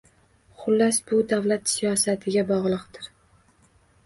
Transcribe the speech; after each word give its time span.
Xullas, 0.61 0.97
bu 1.11 1.19
davlat 1.33 1.75
siyosatiga 1.75 2.45
bogʻliqdir. 2.49 3.13